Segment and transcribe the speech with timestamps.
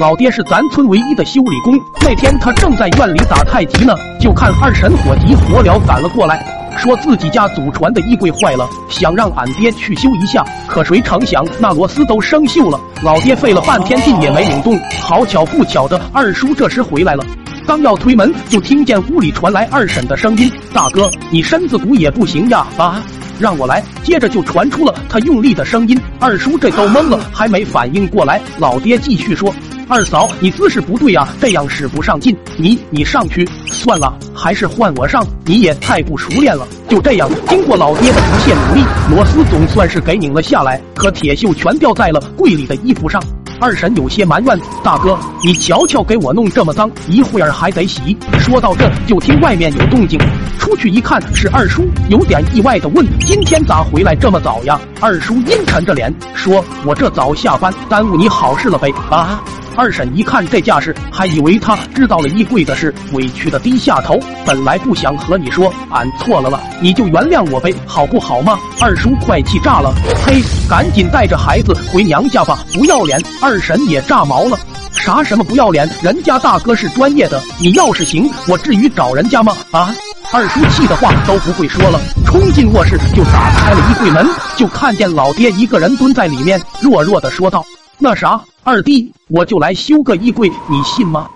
[0.00, 1.78] 老爹是咱村唯一的修理工。
[2.00, 6.42] 那天他正在院里打太极呢，就看二婶火急火燎赶了过来，
[6.78, 10.42] 说自己家祖传的衣柜坏了，想让俺爹去修一下。
[10.66, 14.80] 可谁成想那螺丝都生锈了，老爹费了半天劲也没拧动。
[15.02, 17.22] 好巧不巧的，二叔这时回来了。
[17.66, 23.02] 刚要推门，就听见屋里传来二婶的声音：“大哥，你身子骨也不行呀！”啊，
[23.38, 23.84] 让我来。
[24.02, 26.00] 接着就传出了他用力的声音。
[26.18, 28.40] 二叔这都懵了，还没反应过来。
[28.58, 29.54] 老爹继续说
[29.92, 32.34] ：“二嫂，你姿势不对呀，这样使不上劲。
[32.56, 35.26] 你你上去算了，还是换我上。
[35.44, 43.20] 你也太不熟练了。”就这样，经过老爹的不懈努力，螺丝总算是给拧了下来，可铁锈全掉在了柜里的衣服上。
[43.58, 50.16] 二婶有些埋怨：“大哥，你瞧瞧，给我弄这么脏，一会儿还得洗。”说到这，就听外面有动静，
[50.56, 59.42] 出去一看是二叔，有点意外的问：“今天咋回来这么早呀？”二叔阴沉着脸说：“我这早下班，耽误你好事了呗。”啊！
[59.74, 64.20] 二婶一看这架势，还以为他知道了衣柜的事，委屈的低下头。
[64.44, 68.58] 本来不想和你说，俺错了了，你就原谅我呗，好不好吗？
[68.78, 69.94] 二叔快气炸了，
[70.26, 73.18] 嘿，赶紧带着孩子回娘家吧，不要脸！
[73.40, 74.58] 二婶也炸毛了，
[74.92, 75.88] 啥什么不要脸？
[76.02, 79.56] 人家大哥是专业的，你要是行，我至于找人家吗？
[79.70, 79.94] 啊！
[80.32, 84.24] 二叔气的话都不会说了，冲进卧室就打开了衣柜门，
[84.56, 87.64] 就看见老爹一个人蹲在里面，弱弱的说道
[87.98, 91.28] ：“那啥。”二弟，我就来修个衣柜，你信吗？